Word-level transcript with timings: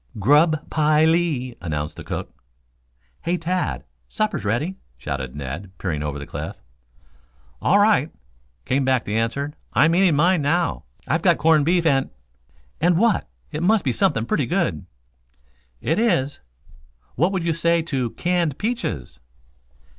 "Grub 0.17 0.67
pi 0.71 1.01
i 1.01 1.01
i 1.01 1.05
lee!" 1.05 1.55
announced 1.61 1.95
the 1.95 2.03
cook. 2.03 2.33
"Hey, 3.21 3.37
Tad, 3.37 3.83
supper's 4.09 4.43
ready," 4.43 4.77
shouted 4.97 5.35
Ned, 5.35 5.73
peering 5.77 6.01
over 6.01 6.17
the 6.17 6.25
cliff. 6.25 6.55
"All 7.61 7.77
right," 7.77 8.09
came 8.65 8.83
back 8.83 9.05
the 9.05 9.15
answer. 9.15 9.53
"I'm 9.73 9.93
eating 9.93 10.15
mine 10.15 10.41
now. 10.41 10.85
I've 11.07 11.21
got 11.21 11.37
corned 11.37 11.65
beef 11.65 11.85
and" 11.85 12.09
"And 12.81 12.97
what? 12.97 13.29
It 13.51 13.61
must 13.61 13.85
be 13.85 13.91
something 13.91 14.25
pretty 14.25 14.47
good." 14.47 14.87
"It 15.81 15.99
is. 15.99 16.39
What 17.13 17.31
would 17.31 17.43
you 17.43 17.53
say 17.53 17.83
to 17.83 18.09
canned 18.13 18.57
peaches?" 18.57 19.19